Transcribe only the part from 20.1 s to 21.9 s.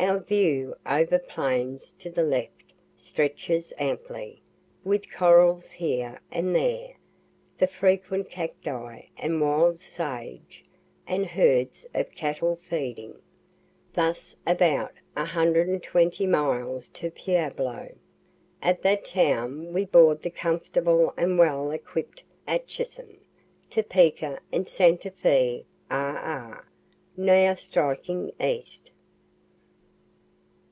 the comfortable and well